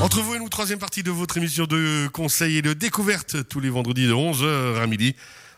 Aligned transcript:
Entre 0.00 0.20
vous 0.20 0.34
et 0.34 0.38
nous, 0.38 0.48
troisième 0.48 0.78
partie 0.78 1.02
de 1.02 1.10
votre 1.10 1.36
émission 1.38 1.64
de 1.66 2.08
conseil 2.12 2.58
et 2.58 2.62
de 2.62 2.72
découverte 2.74 3.48
tous 3.48 3.60
les 3.60 3.70
vendredis 3.70 4.06
de 4.06 4.12
11h 4.12 4.80
à 4.80 4.86
midi. 4.86 5.14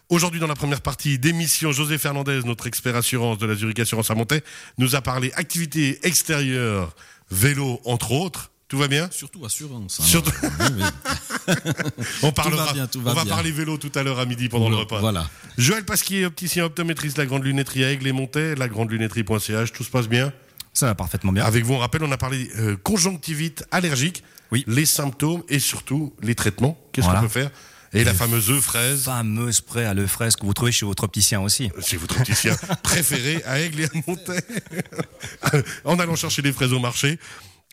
Aujourd'hui, 0.09 0.41
dans 0.41 0.47
la 0.47 0.55
première 0.55 0.81
partie 0.81 1.19
d'émission, 1.19 1.71
José 1.73 1.99
Fernandez, 1.99 2.41
notre 2.45 2.67
expert 2.67 2.97
assurance 2.97 3.39
de 3.39 3.47
la 3.47 3.55
Zurich 3.55 3.79
Assurance 3.81 4.11
à 4.11 4.15
Montaix, 4.15 4.43
nous 4.79 4.97
a 4.97 5.03
parlé 5.03 5.33
activité 5.35 5.99
extérieure, 6.07 6.95
vélo, 7.31 7.81
entre 7.85 8.13
autres. 8.13 8.51
Tout 8.69 8.79
va 8.79 8.87
bien? 8.89 9.09
Surtout 9.11 9.45
assurance. 9.45 9.99
hein. 10.01 10.05
Surtout-. 10.05 10.31
On 12.23 12.33
parlera. 12.33 12.67
va 12.67 12.73
bien, 12.75 12.87
tout 12.87 13.01
va 13.01 13.13
on 13.13 13.15
va 13.15 13.25
bien. 13.25 13.35
parler 13.35 13.51
vélo 13.51 13.77
tout 13.79 13.93
à 13.95 14.03
l'heure 14.03 14.19
à 14.19 14.27
midi 14.27 14.49
pendant 14.49 14.69
le 14.69 14.77
repas. 14.77 15.01
Voilà. 15.01 15.29
Joël 15.57 15.85
Pasquier, 15.85 16.27
opticien 16.27 16.65
optométriste, 16.67 17.17
la 17.19 17.25
grande 17.27 17.45
lunetterie 17.45 17.85
à 17.85 17.91
Aigle 17.93 18.07
et 18.07 18.13
Montaix, 18.13 18.55
la 18.57 18.69
grande 18.69 18.91
lunetterie.ch, 18.91 19.73
tout 19.73 19.85
se 19.85 19.91
passe 19.91 20.07
bien? 20.09 20.33
Ça 20.79 20.87
va 20.87 20.95
parfaitement 20.95 21.33
bien. 21.33 21.45
Avec 21.45 21.65
vous, 21.65 21.75
on 21.75 21.79
rappelle, 21.79 22.05
on 22.05 22.13
a 22.13 22.17
parlé 22.17 22.49
euh, 22.57 22.77
conjonctivite 22.77 23.65
allergique, 23.73 24.23
Oui. 24.53 24.63
les 24.69 24.87
symptômes 24.87 25.43
et 25.49 25.59
surtout 25.59 26.15
les 26.23 26.37
traitements. 26.37 26.79
Qu'est-ce 26.93 27.05
Voilà. 27.07 27.19
qu'on 27.21 27.27
peut 27.27 27.33
faire 27.33 27.51
Et 27.95 28.05
la 28.05 28.15
fameuse 28.15 28.49
œuf 28.51 28.63
fraise, 28.63 29.03
Fameux 29.07 29.51
spray 29.51 29.85
à 29.87 29.93
l'œuf 29.93 30.09
fraise 30.13 30.37
que 30.37 30.47
vous 30.47 30.55
trouvez 30.55 30.71
chez 30.71 30.87
votre 30.87 31.03
opticien 31.03 31.41
aussi. 31.41 31.69
c'est 31.81 31.97
votre 31.97 32.17
opticien 32.21 32.55
préféré 32.85 33.43
à 33.45 33.59
Aigle 33.59 33.81
et 33.81 33.85
à 33.87 33.89
Montaix. 34.07 34.41
en 35.85 35.99
allant 35.99 36.15
chercher 36.15 36.43
des 36.43 36.53
fraises 36.53 36.73
au 36.73 36.79
marché. 36.79 37.19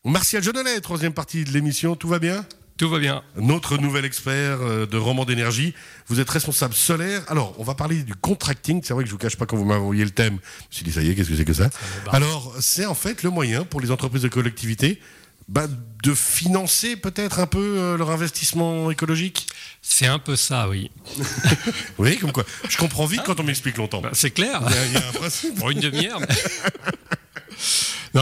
Martial 0.03 0.41
Jeunonnet, 0.41 0.81
troisième 0.81 1.13
partie 1.13 1.43
de 1.43 1.51
l'émission, 1.51 1.95
tout 1.95 2.07
va 2.07 2.17
bien? 2.17 2.43
Tout 2.77 2.89
va 2.89 2.99
bien. 2.99 3.23
notre 3.37 3.77
nouvel 3.77 4.03
expert 4.03 4.57
euh, 4.61 4.85
de 4.85 4.97
roman 4.97 5.23
d'énergie. 5.23 5.73
Vous 6.07 6.19
êtes 6.19 6.29
responsable 6.29 6.73
solaire. 6.73 7.23
Alors, 7.29 7.55
on 7.57 7.63
va 7.63 7.73
parler 7.73 8.03
du 8.03 8.15
contracting. 8.15 8.81
C'est 8.83 8.93
vrai 8.93 9.03
que 9.03 9.09
je 9.09 9.13
vous 9.13 9.19
cache 9.19 9.37
pas 9.37 9.45
quand 9.45 9.55
vous 9.55 9.63
m'avez 9.63 9.79
envoyé 9.79 10.03
le 10.03 10.11
thème. 10.11 10.39
Je 10.63 10.67
me 10.67 10.71
suis 10.71 10.83
dit, 10.83 10.91
ça 10.91 11.01
y 11.01 11.09
est, 11.09 11.15
qu'est-ce 11.15 11.29
que 11.29 11.35
c'est 11.37 11.45
que 11.45 11.53
ça 11.53 11.69
Alors, 12.11 12.53
c'est 12.59 12.85
en 12.85 12.95
fait 12.95 13.23
le 13.23 13.29
moyen 13.29 13.63
pour 13.63 13.79
les 13.79 13.91
entreprises 13.91 14.23
de 14.23 14.27
collectivité 14.27 14.99
bah, 15.47 15.67
de 16.03 16.13
financer 16.13 16.95
peut-être 16.95 17.39
un 17.39 17.45
peu 17.45 17.77
euh, 17.77 17.97
leur 17.97 18.09
investissement 18.09 18.89
écologique. 18.89 19.47
C'est 19.81 20.07
un 20.07 20.19
peu 20.19 20.35
ça, 20.35 20.67
oui. 20.67 20.89
Oui, 21.97 22.17
comme 22.17 22.31
quoi. 22.31 22.43
Je 22.67 22.77
comprends 22.77 23.05
vite 23.05 23.21
quand 23.25 23.39
on 23.39 23.43
m'explique 23.43 23.77
longtemps. 23.77 24.01
Bah, 24.01 24.09
c'est 24.13 24.31
clair. 24.31 24.61
Il 24.67 24.75
y, 24.75 24.77
a, 24.77 24.85
il 24.87 24.93
y 24.93 24.97
a 24.97 25.07
un 25.07 25.11
principe. 25.13 25.55
Pour 25.55 25.69
une 25.69 25.79
demi-heure. 25.79 26.19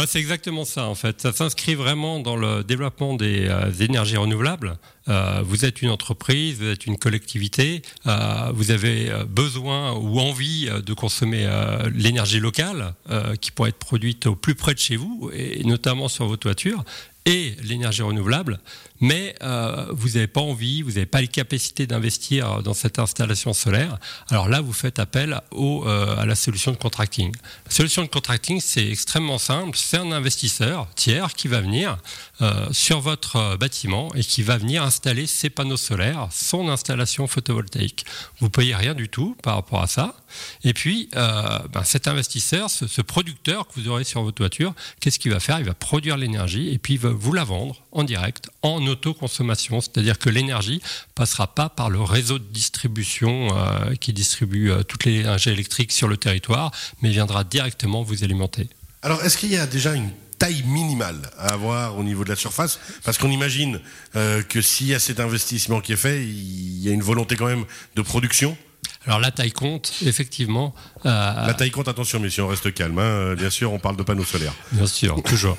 c'est 0.07 0.19
exactement 0.19 0.65
ça 0.65 0.87
en 0.87 0.95
fait. 0.95 1.21
Ça 1.21 1.31
s'inscrit 1.31 1.75
vraiment 1.75 2.19
dans 2.19 2.35
le 2.35 2.63
développement 2.63 3.15
des 3.15 3.47
euh, 3.47 3.71
énergies 3.79 4.17
renouvelables. 4.17 4.77
Euh, 5.07 5.41
vous 5.45 5.65
êtes 5.65 5.81
une 5.81 5.89
entreprise, 5.89 6.57
vous 6.59 6.67
êtes 6.67 6.85
une 6.85 6.97
collectivité, 6.97 7.83
euh, 8.07 8.51
vous 8.53 8.71
avez 8.71 9.11
besoin 9.27 9.93
ou 9.93 10.19
envie 10.19 10.69
de 10.83 10.93
consommer 10.93 11.47
l'énergie 11.93 12.39
locale 12.39 12.93
qui 13.41 13.51
pourrait 13.51 13.69
être 13.69 13.77
produite 13.77 14.27
au 14.27 14.35
plus 14.35 14.55
près 14.55 14.73
de 14.73 14.79
chez 14.79 14.95
vous 14.95 15.29
et 15.33 15.63
notamment 15.63 16.07
sur 16.07 16.25
vos 16.25 16.37
toitures 16.37 16.83
et 17.25 17.55
l'énergie 17.63 18.01
renouvelable, 18.01 18.59
mais 19.03 19.35
euh, 19.43 19.85
vous 19.91 20.11
n'avez 20.11 20.27
pas 20.27 20.39
envie, 20.39 20.81
vous 20.81 20.91
n'avez 20.91 21.05
pas 21.05 21.19
les 21.19 21.27
capacités 21.27 21.85
d'investir 21.85 22.63
dans 22.63 22.73
cette 22.73 22.99
installation 22.99 23.51
solaire. 23.51 23.99
Alors 24.29 24.47
là, 24.47 24.61
vous 24.61 24.71
faites 24.71 24.97
appel 24.97 25.41
euh, 25.51 26.15
à 26.17 26.25
la 26.25 26.35
solution 26.35 26.71
de 26.71 26.77
contracting. 26.77 27.35
La 27.65 27.71
solution 27.71 28.03
de 28.03 28.07
contracting, 28.07 28.61
c'est 28.61 28.87
extrêmement 28.87 29.39
simple. 29.39 29.77
C'est 29.77 29.97
un 29.97 30.13
investisseur 30.13 30.87
tiers 30.95 31.33
qui 31.33 31.49
va 31.49 31.59
venir 31.59 31.97
euh, 32.41 32.67
sur 32.71 33.01
votre 33.01 33.35
euh, 33.35 33.57
bâtiment 33.57 34.09
et 34.15 34.21
qui 34.21 34.41
va 34.41 34.57
venir 34.57 34.83
installer 34.83 35.27
ses 35.27 35.49
panneaux 35.49 35.75
solaires, 35.75 36.29
son 36.31 36.69
installation 36.69 37.27
photovoltaïque. 37.27 38.05
Vous 38.39 38.49
payez 38.49 38.73
rien 38.73 38.93
du 38.93 39.09
tout 39.09 39.35
par 39.43 39.55
rapport 39.55 39.81
à 39.81 39.87
ça. 39.87 40.15
Et 40.63 40.73
puis, 40.73 41.09
euh, 41.17 41.59
ben, 41.73 41.83
cet 41.83 42.07
investisseur, 42.07 42.69
ce, 42.69 42.87
ce 42.87 43.01
producteur 43.01 43.67
que 43.67 43.73
vous 43.75 43.89
aurez 43.89 44.05
sur 44.05 44.23
votre 44.23 44.37
toiture, 44.37 44.73
qu'est-ce 45.01 45.19
qu'il 45.19 45.31
va 45.31 45.41
faire? 45.41 45.59
Il 45.59 45.65
va 45.65 45.73
produire 45.73 46.15
l'énergie 46.15 46.69
et 46.69 46.77
puis 46.77 46.93
il 46.93 46.99
va 47.01 47.09
vous 47.09 47.33
la 47.33 47.43
vendre 47.43 47.75
en 47.91 48.03
direct, 48.03 48.49
en 48.61 48.85
autoconsommation. 48.93 49.81
C'est-à-dire 49.81 50.17
que 50.17 50.29
l'énergie 50.29 50.81
passera 51.15 51.47
pas 51.53 51.69
par 51.69 51.89
le 51.89 52.01
réseau 52.01 52.39
de 52.39 52.45
distribution 52.45 53.33
euh, 53.57 53.95
qui 53.95 54.13
distribue 54.13 54.71
euh, 54.71 54.83
toutes 54.83 55.05
les 55.05 55.19
énergies 55.19 55.49
électriques 55.49 55.91
sur 55.91 56.07
le 56.07 56.17
territoire, 56.17 56.71
mais 57.01 57.09
viendra 57.09 57.43
directement 57.43 58.01
vous 58.03 58.23
alimenter. 58.23 58.69
Alors, 59.01 59.21
est-ce 59.23 59.37
qu'il 59.37 59.51
y 59.51 59.57
a 59.57 59.67
déjà 59.67 59.93
une 59.93 60.09
taille 60.39 60.63
minimale 60.63 61.21
à 61.37 61.53
avoir 61.53 61.97
au 61.97 62.03
niveau 62.03 62.23
de 62.23 62.29
la 62.29 62.35
surface? 62.35 62.79
Parce 63.03 63.17
qu'on 63.17 63.31
imagine 63.31 63.79
euh, 64.15 64.41
que 64.43 64.61
s'il 64.61 64.87
y 64.87 64.93
a 64.95 64.99
cet 64.99 65.19
investissement 65.19 65.81
qui 65.81 65.91
est 65.93 65.97
fait, 65.97 66.23
il 66.23 66.79
y 66.81 66.89
a 66.89 66.93
une 66.93 67.03
volonté 67.03 67.35
quand 67.35 67.47
même 67.47 67.65
de 67.95 68.01
production? 68.01 68.57
Alors 69.05 69.19
la 69.19 69.31
taille 69.31 69.51
compte, 69.51 69.93
effectivement. 70.05 70.73
euh, 71.05 71.47
La 71.47 71.53
taille 71.53 71.71
compte, 71.71 71.89
attention, 71.89 72.19
mais 72.21 72.29
si 72.29 72.39
on 72.39 72.47
reste 72.47 72.73
calme, 72.73 72.97
hein, 72.99 73.35
bien 73.35 73.49
sûr, 73.49 73.73
on 73.73 73.79
parle 73.79 73.97
de 73.97 74.03
panneaux 74.03 74.23
solaires. 74.23 74.53
Bien 74.71 74.87
sûr, 74.87 75.21
toujours. 75.23 75.57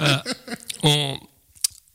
Euh, 0.00 0.16
on, 0.84 1.18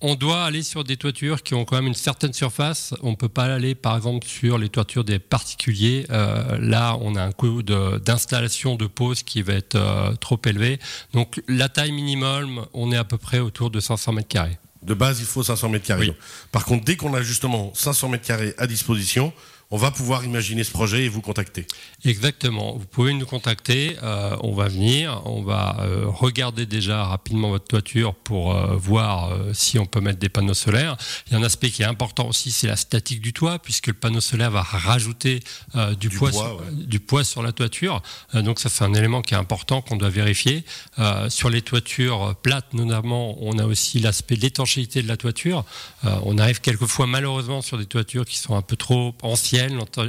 on 0.02 0.16
doit 0.16 0.44
aller 0.44 0.64
sur 0.64 0.84
des 0.84 0.96
toitures 0.96 1.44
qui 1.44 1.54
ont 1.56 1.66
quand 1.66 1.76
même 1.76 1.88
une 1.88 1.94
certaine 1.94 2.32
surface. 2.32 2.94
On 3.02 3.12
ne 3.12 3.16
peut 3.16 3.28
pas 3.30 3.46
aller, 3.46 3.76
par 3.76 3.98
exemple, 3.98 4.26
sur 4.26 4.58
les 4.58 4.70
toitures 4.70 5.04
des 5.04 5.20
particuliers. 5.20 6.06
Euh, 6.10 6.58
là, 6.60 6.98
on 7.02 7.16
a 7.16 7.24
un 7.24 7.32
coût 7.32 7.64
de- 7.64 7.98
d'installation 7.98 8.76
de, 8.76 8.88
pose 8.88 9.24
qui 9.24 9.42
va 9.42 9.54
être 9.54 9.76
euh, 9.76 10.14
trop 10.16 10.40
élevé. 10.46 10.80
Donc, 11.14 11.42
la 11.48 11.68
taille 11.68 11.92
minimum, 11.92 12.66
on 12.74 12.92
est 12.92 12.98
à 12.98 13.04
peu 13.04 13.18
près 13.18 13.40
autour 13.40 13.72
de 13.72 13.80
500 13.80 14.14
mètres 14.14 14.30
carrés. 14.30 14.58
De 14.84 14.94
base, 14.94 15.20
il 15.20 15.26
faut 15.26 15.44
500 15.44 15.68
mètres 15.68 15.86
carrés. 15.86 16.10
Oui. 16.10 16.16
Par 16.54 16.64
contre, 16.64 16.86
dès 16.86 16.96
qu'on 16.96 17.14
a 17.14 17.22
justement 17.22 17.74
500 17.76 18.08
mètres 18.10 18.26
carrés 18.26 18.54
à 18.58 18.68
disposition, 18.68 19.34
on 19.72 19.78
va 19.78 19.92
pouvoir 19.92 20.24
imaginer 20.26 20.64
ce 20.64 20.72
projet 20.72 21.06
et 21.06 21.10
vous 21.10 21.22
contacter. 21.22 21.68
Exactement. 22.04 22.74
Vous 22.76 22.86
pouvez 22.88 23.14
nous 23.14 23.26
contacter. 23.28 23.98
euh, 24.02 24.36
on 24.42 24.54
va 24.56 24.68
venir. 24.68 25.22
On 25.26 25.44
va 25.44 25.78
euh, 25.82 26.06
regarder 26.08 26.66
déjà 26.66 27.04
rapidement 27.04 27.50
votre 27.50 27.68
toiture 27.68 28.16
pour 28.16 28.56
euh, 28.56 28.76
voir 28.76 29.32
euh, 29.32 29.52
si 29.54 29.78
on 29.78 29.86
peut 29.86 30.02
mettre 30.02 30.18
des 30.18 30.30
panneaux 30.30 30.56
solaires. 30.56 30.98
Il 31.28 31.34
y 31.34 31.36
a 31.36 31.40
un 31.40 31.44
aspect 31.44 31.70
qui 31.70 31.84
est 31.84 31.86
important 31.86 32.28
aussi, 32.28 32.50
c'est 32.52 32.66
la 32.68 32.78
statique 32.78 33.22
du 33.22 33.32
toit, 33.32 33.60
puisque 33.60 33.88
le 33.88 33.94
panneau 33.94 34.22
solaire 34.22 34.50
va 34.50 34.64
rajouter 34.64 35.42
euh, 35.76 35.94
du, 35.94 36.10
Du 36.10 36.18
poids, 36.18 36.32
sur, 36.32 36.56
ouais. 36.56 36.66
du 36.72 37.00
poids 37.00 37.24
sur 37.24 37.44
la 37.44 37.52
toiture. 37.52 38.02
Euh, 38.34 38.42
donc 38.42 38.60
ça, 38.60 38.70
c'est 38.70 38.84
un 38.84 38.94
élément 38.96 39.22
qui 39.22 39.36
est 39.36 39.38
important 39.38 39.82
qu'on 39.82 39.98
doit 39.98 40.10
vérifier. 40.10 40.64
Euh, 40.98 41.30
sur 41.30 41.52
les 41.52 41.62
toitures 41.62 42.36
plates, 42.42 42.74
notamment, 42.74 43.36
on 43.40 43.60
a 43.60 43.66
aussi 43.66 44.00
l'aspect 44.00 44.36
de 44.36 44.42
l'étanchéité 44.42 45.04
de 45.04 45.08
la 45.08 45.18
toiture. 45.18 45.64
Euh, 46.06 46.16
on 46.24 46.40
arrive 46.40 46.60
quelquefois 46.60 47.06
malheureusement 47.06 47.62
sur 47.62 47.78
des 47.78 47.86
toitures 47.86 48.26
qui 48.26 48.38
sont 48.38 48.56
un 48.56 48.64
peu 48.64 48.76
trop 48.76 49.14
anciennes. 49.22 49.59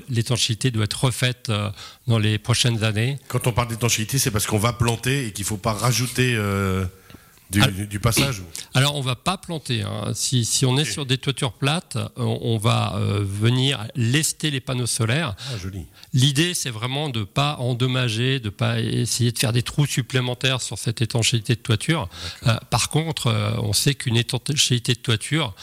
L'étanchéité 0.09 0.71
doit 0.71 0.85
être 0.85 1.05
refaite 1.05 1.49
euh, 1.49 1.71
dans 2.07 2.19
les 2.19 2.39
prochaines 2.39 2.85
années. 2.85 3.19
Quand 3.29 3.47
on 3.47 3.53
parle 3.53 3.69
d'étanchéité, 3.69 4.19
c'est 4.19 4.31
parce 4.31 4.47
qu'on 4.47 4.59
va 4.59 4.73
planter 4.73 5.27
et 5.27 5.33
qu'il 5.33 5.45
ne 5.45 5.49
faut 5.49 5.57
pas 5.57 5.73
rajouter 5.73 6.35
euh, 6.35 6.85
du, 7.51 7.61
du- 7.73 7.87
du 7.87 8.01
passage. 8.01 8.43
Alors 8.75 8.95
on 8.97 9.01
va 9.01 9.17
pas 9.17 9.37
planter. 9.37 9.83
hein. 9.83 10.13
Si, 10.15 10.45
si 10.45 10.65
on 10.67 10.77
est 10.79 10.85
sur 10.85 11.05
des 11.07 11.19
toitures 11.19 11.53
plates, 11.53 11.99
on, 12.17 12.39
on 12.43 12.59
va 12.59 12.95
euh, 12.97 13.21
venir 13.23 13.87
lester 13.97 14.51
les 14.51 14.61
panneaux 14.61 14.87
solaires. 14.87 15.35
Ah, 15.53 15.57
joli. 15.59 15.87
L'idée, 16.13 16.55
c'est 16.55 16.71
vraiment 16.71 17.09
de 17.09 17.25
pas 17.25 17.57
endommager, 17.59 18.41
de 18.41 18.51
pas 18.51 18.81
essayer 18.81 19.33
de 19.33 19.39
faire 19.39 19.53
des 19.53 19.63
trous 19.63 19.87
supplémentaires 19.87 20.61
sur 20.61 20.79
cette 20.79 21.03
étanchéité 21.03 21.55
de 21.55 21.61
toiture. 21.61 22.09
Euh, 22.47 22.57
par 22.71 22.89
contre, 22.91 23.27
euh, 23.29 23.53
on 23.59 23.73
sait 23.73 23.95
qu'une 23.95 24.17
étanchéité 24.17 24.95
de 24.95 25.01
toiture, 25.01 25.55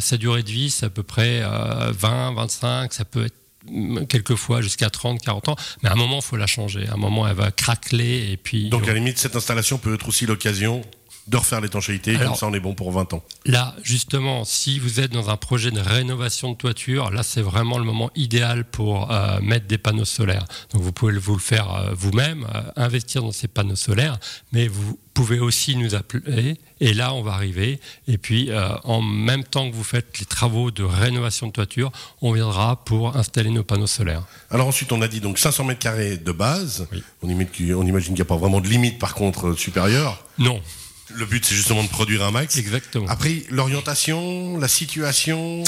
sa 0.00 0.16
durée 0.16 0.42
de 0.42 0.50
vie, 0.50 0.70
c'est 0.70 0.86
à 0.86 0.90
peu 0.90 1.02
près 1.02 1.40
euh, 1.42 1.92
20, 1.92 2.32
25, 2.34 2.92
ça 2.92 3.04
peut 3.04 3.26
être 3.26 3.34
mm, 3.68 4.06
quelquefois 4.06 4.62
jusqu'à 4.62 4.88
30, 4.90 5.20
40 5.20 5.48
ans, 5.50 5.56
mais 5.82 5.88
à 5.88 5.92
un 5.92 5.96
moment, 5.96 6.16
il 6.18 6.22
faut 6.24 6.36
la 6.36 6.46
changer. 6.46 6.86
À 6.88 6.94
un 6.94 6.96
moment, 6.96 7.26
elle 7.28 7.36
va 7.36 7.50
craqueler 7.50 8.30
et 8.32 8.36
puis... 8.36 8.68
Donc, 8.70 8.84
à 8.84 8.88
la 8.88 8.94
limite, 8.94 9.18
cette 9.18 9.36
installation 9.36 9.78
peut 9.78 9.94
être 9.94 10.08
aussi 10.08 10.24
l'occasion 10.26 10.82
de 11.28 11.36
refaire 11.36 11.60
l'étanchéité. 11.60 12.16
Comme 12.16 12.34
ça, 12.34 12.46
on 12.46 12.54
est 12.54 12.60
bon 12.60 12.74
pour 12.74 12.92
20 12.92 13.12
ans. 13.14 13.22
Là, 13.46 13.74
justement, 13.82 14.44
si 14.44 14.78
vous 14.78 15.00
êtes 15.00 15.10
dans 15.12 15.28
un 15.30 15.36
projet 15.36 15.70
de 15.70 15.80
rénovation 15.80 16.52
de 16.52 16.56
toiture, 16.56 17.10
là, 17.10 17.22
c'est 17.22 17.42
vraiment 17.42 17.78
le 17.78 17.84
moment 17.84 18.10
idéal 18.14 18.64
pour 18.64 19.10
euh, 19.10 19.40
mettre 19.40 19.66
des 19.66 19.78
panneaux 19.78 20.04
solaires. 20.04 20.44
Donc, 20.72 20.82
vous 20.82 20.92
pouvez 20.92 21.12
vous 21.18 21.34
le 21.34 21.40
faire 21.40 21.72
euh, 21.74 21.94
vous-même, 21.94 22.46
euh, 22.54 22.62
investir 22.76 23.22
dans 23.22 23.32
ces 23.32 23.48
panneaux 23.48 23.74
solaires, 23.76 24.18
mais 24.52 24.68
vous 24.68 24.98
pouvez 25.14 25.40
aussi 25.40 25.74
nous 25.76 25.94
appeler. 25.94 26.58
Et 26.80 26.94
là, 26.94 27.12
on 27.14 27.22
va 27.22 27.32
arriver. 27.32 27.80
Et 28.06 28.18
puis, 28.18 28.50
en 28.84 29.00
même 29.00 29.44
temps 29.44 29.70
que 29.70 29.74
vous 29.74 29.82
faites 29.82 30.18
les 30.18 30.26
travaux 30.26 30.70
de 30.70 30.82
rénovation 30.82 31.46
de 31.46 31.52
toiture, 31.52 31.90
on 32.20 32.32
viendra 32.32 32.84
pour 32.84 33.16
installer 33.16 33.48
nos 33.48 33.64
panneaux 33.64 33.86
solaires. 33.86 34.24
Alors 34.50 34.66
ensuite, 34.68 34.92
on 34.92 35.00
a 35.00 35.08
dit 35.08 35.20
donc 35.20 35.38
500 35.38 35.64
mètres 35.64 35.80
carrés 35.80 36.18
de 36.18 36.32
base. 36.32 36.86
Oui. 36.92 37.02
On, 37.22 37.30
imagine 37.30 37.50
qu'il- 37.50 37.74
on 37.74 37.86
imagine 37.86 38.08
qu'il 38.08 38.16
n'y 38.16 38.20
a 38.20 38.26
pas 38.26 38.36
vraiment 38.36 38.60
de 38.60 38.68
limite, 38.68 38.98
par 38.98 39.14
contre, 39.14 39.54
supérieure. 39.54 40.22
Non, 40.38 40.60
Le 41.14 41.24
but, 41.24 41.44
c'est 41.44 41.54
justement 41.54 41.82
de 41.84 41.88
produire 41.88 42.22
un 42.24 42.30
max. 42.30 42.56
exactement. 42.56 43.06
Après, 43.08 43.44
l'orientation, 43.50 44.56
la 44.58 44.68
situation. 44.68 45.62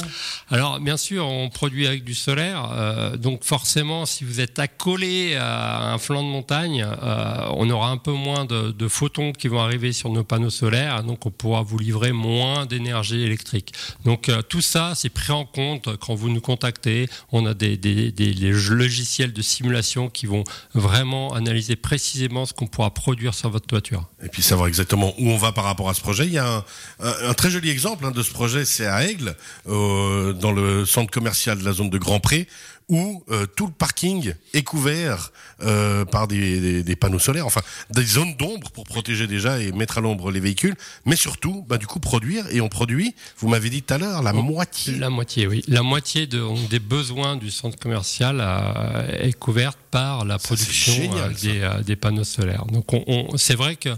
Alors, 0.49 0.79
bien 0.79 0.97
sûr, 0.97 1.25
on 1.25 1.49
produit 1.49 1.87
avec 1.87 2.03
du 2.03 2.13
solaire. 2.13 2.71
euh, 2.73 3.15
donc, 3.17 3.43
forcément, 3.43 4.05
si 4.05 4.23
vous 4.23 4.41
êtes 4.41 4.59
accolé 4.59 5.35
à 5.35 5.93
un 5.93 5.97
flanc 5.97 6.23
de 6.23 6.27
montagne, 6.27 6.83
euh, 6.83 7.45
on 7.55 7.69
aura 7.69 7.89
un 7.89 7.97
peu 7.97 8.11
moins 8.11 8.45
de, 8.45 8.71
de 8.71 8.87
photons 8.87 9.31
qui 9.31 9.47
vont 9.47 9.59
arriver 9.61 9.93
sur 9.93 10.09
nos 10.09 10.23
panneaux 10.23 10.49
solaires. 10.49 11.03
Donc, 11.03 11.25
on 11.25 11.31
pourra 11.31 11.61
vous 11.61 11.77
livrer 11.77 12.11
moins 12.11 12.65
d'énergie 12.65 13.21
électrique. 13.21 13.73
Donc, 14.05 14.27
euh, 14.29 14.41
tout 14.41 14.61
ça, 14.61 14.93
c'est 14.95 15.09
pris 15.09 15.31
en 15.31 15.45
compte 15.45 15.95
quand 15.97 16.15
vous 16.15 16.29
nous 16.29 16.41
contactez. 16.41 17.07
On 17.31 17.45
a 17.45 17.53
des, 17.53 17.77
des- 17.77 18.11
des- 18.11 18.33
des 18.33 18.51
logiciels 18.51 19.33
de 19.33 19.41
simulation 19.41 20.09
qui 20.09 20.25
vont 20.25 20.43
vraiment 20.73 21.33
analyser 21.33 21.75
précisément 21.75 22.45
ce 22.45 22.53
qu'on 22.53 22.67
pourra 22.67 22.91
produire 22.93 23.33
sur 23.33 23.49
votre 23.49 23.67
toiture. 23.67 24.07
Et 24.23 24.29
puis 24.29 24.41
savoir 24.41 24.67
exactement 24.67 25.13
où 25.17 25.28
on 25.31 25.37
va 25.37 25.51
par 25.51 25.63
rapport 25.63 25.89
à 25.89 25.93
ce 25.93 26.01
projet. 26.01 26.25
Il 26.25 26.33
y 26.33 26.37
a 26.37 26.63
un, 26.99 27.33
très 27.33 27.49
joli 27.49 27.69
exemple 27.69 28.05
hein, 28.05 28.11
de 28.11 28.23
ce 28.23 28.31
projet, 28.31 28.65
c'est 28.65 28.85
à 28.85 29.05
Aigle, 29.05 29.35
euh, 29.67 30.33
dans 30.33 30.51
le 30.51 30.85
centre 30.85 31.11
commercial 31.11 31.57
de 31.57 31.65
la 31.65 31.73
zone 31.73 31.89
de 31.89 31.97
Grand 31.97 32.19
Pré, 32.19 32.47
où 32.89 33.23
euh, 33.29 33.45
tout 33.45 33.67
le 33.67 33.71
parking 33.71 34.33
est 34.53 34.63
couvert 34.63 35.31
euh, 35.61 36.05
par 36.05 36.27
des, 36.27 36.59
des, 36.59 36.83
des, 36.83 36.95
panneaux 36.95 37.19
solaires, 37.19 37.45
enfin 37.45 37.61
des 37.91 38.03
zones 38.05 38.35
d'ombre 38.35 38.71
pour 38.71 38.83
protéger 38.85 39.27
déjà 39.27 39.59
et 39.61 39.71
mettre 39.71 39.99
à 39.99 40.01
l'ombre 40.01 40.31
les 40.31 40.39
véhicules, 40.39 40.75
mais 41.05 41.15
surtout, 41.15 41.63
bah, 41.69 41.77
du 41.77 41.85
coup, 41.87 41.99
produire. 41.99 42.45
Et 42.51 42.61
on 42.61 42.69
produit, 42.69 43.13
vous 43.37 43.47
m'avez 43.47 43.69
dit 43.69 43.83
tout 43.83 43.93
à 43.93 43.97
l'heure, 43.99 44.21
la 44.23 44.33
Oh, 44.35 44.41
moitié. 44.41 44.95
La 44.97 45.09
moitié, 45.09 45.47
oui. 45.47 45.63
La 45.67 45.83
moitié 45.83 46.25
de, 46.27 46.39
donc, 46.39 46.67
des 46.69 46.79
besoins 46.79 47.35
du 47.35 47.51
centre 47.51 47.77
commercial 47.77 48.37
euh, 48.41 49.19
est 49.27 49.33
couverte 49.33 49.77
par 49.91 50.25
la 50.25 50.37
production 50.39 50.93
génial, 50.93 51.33
des, 51.35 51.67
des 51.85 51.95
panneaux 51.95 52.23
solaires. 52.23 52.65
Donc 52.65 52.93
on, 52.93 53.03
on- 53.07 53.37
c'est 53.37 53.55
vrai 53.55 53.75
que 53.75 53.89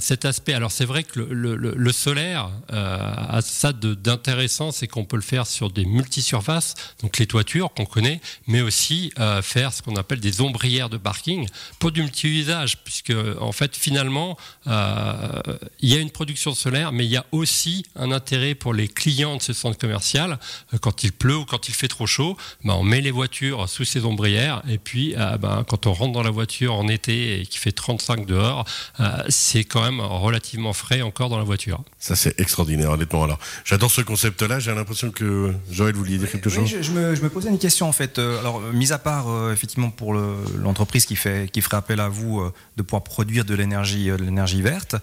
cet 0.00 0.24
aspect, 0.24 0.54
alors 0.54 0.72
c'est 0.72 0.86
vrai 0.86 1.04
que 1.04 1.20
le, 1.20 1.54
le- 1.54 1.74
le 1.76 1.92
solaire 1.92 2.50
a 2.70 3.40
ça 3.42 3.72
d'intéressant, 3.72 4.72
c'est 4.72 4.86
qu'on 4.88 5.04
peut 5.04 5.16
le 5.16 5.22
faire 5.22 5.46
sur 5.46 5.70
des 5.70 5.84
multisurfaces, 5.84 6.74
donc 7.02 7.18
les 7.18 7.26
toitures 7.26 7.72
qu'on 7.74 7.84
connaît, 7.84 8.01
mais 8.46 8.60
aussi 8.60 9.12
euh, 9.18 9.42
faire 9.42 9.72
ce 9.72 9.82
qu'on 9.82 9.96
appelle 9.96 10.20
des 10.20 10.40
ombrières 10.40 10.88
de 10.88 10.96
parking 10.96 11.48
pour 11.78 11.90
du 11.92 12.02
multi-usage, 12.02 12.78
puisque 12.84 13.12
en 13.40 13.52
fait 13.52 13.76
finalement 13.76 14.36
euh, 14.66 15.42
il 15.80 15.88
y 15.92 15.96
a 15.96 16.00
une 16.00 16.10
production 16.10 16.54
solaire, 16.54 16.92
mais 16.92 17.04
il 17.04 17.10
y 17.10 17.16
a 17.16 17.24
aussi 17.32 17.84
un 17.96 18.12
intérêt 18.12 18.54
pour 18.54 18.74
les 18.74 18.88
clients 18.88 19.36
de 19.36 19.42
ce 19.42 19.52
centre 19.52 19.78
commercial. 19.78 20.38
Euh, 20.74 20.78
Quand 20.80 21.04
il 21.04 21.12
pleut 21.12 21.36
ou 21.36 21.44
quand 21.44 21.68
il 21.68 21.74
fait 21.74 21.88
trop 21.88 22.06
chaud, 22.06 22.36
ben, 22.64 22.74
on 22.74 22.82
met 22.82 23.00
les 23.00 23.10
voitures 23.10 23.68
sous 23.68 23.84
ces 23.84 24.04
ombrières 24.04 24.62
et 24.68 24.78
puis 24.78 25.14
euh, 25.16 25.36
ben, 25.38 25.64
quand 25.68 25.86
on 25.86 25.92
rentre 25.92 26.12
dans 26.12 26.22
la 26.22 26.30
voiture 26.30 26.74
en 26.74 26.88
été 26.88 27.40
et 27.40 27.46
qu'il 27.46 27.60
fait 27.60 27.72
35 27.72 28.26
dehors, 28.26 28.64
euh, 29.00 29.06
c'est 29.28 29.64
quand 29.64 29.82
même 29.82 30.00
relativement 30.00 30.72
frais 30.72 31.02
encore 31.02 31.28
dans 31.28 31.38
la 31.38 31.44
voiture. 31.44 31.80
Ça, 31.98 32.16
c'est 32.16 32.38
extraordinaire, 32.40 32.90
honnêtement. 32.90 33.24
Alors, 33.24 33.38
j'adore 33.64 33.90
ce 33.90 34.00
concept-là. 34.00 34.58
J'ai 34.58 34.74
l'impression 34.74 35.10
que 35.10 35.54
Joël, 35.70 35.94
vous 35.94 36.00
vouliez 36.00 36.18
dire 36.18 36.30
quelque 36.30 36.48
Oui, 36.48 36.54
chose? 36.56 36.68
je, 36.68 36.82
je 36.82 36.90
me, 36.92 37.14
je 37.14 37.22
me 37.22 37.28
posais 37.30 37.48
une 37.48 37.58
question 37.58 37.88
en 37.92 37.94
fait. 37.94 38.18
Euh, 38.18 38.40
alors, 38.40 38.58
euh, 38.60 38.72
mis 38.72 38.90
à 38.92 38.98
part 38.98 39.28
euh, 39.28 39.52
effectivement 39.52 39.90
pour 39.90 40.14
le- 40.14 40.34
l'entreprise 40.56 41.04
qui 41.04 41.14
fait 41.14 41.50
qui 41.52 41.60
ferait 41.60 41.76
appel 41.76 42.00
à 42.00 42.08
vous 42.08 42.40
euh, 42.40 42.50
de 42.78 42.82
pouvoir 42.82 43.04
produire 43.04 43.44
de 43.44 43.54
l'énergie 43.54 44.08
euh, 44.08 44.16
l'énergie 44.16 44.62
verte, 44.62 44.96